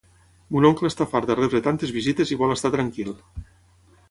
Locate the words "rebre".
1.41-1.61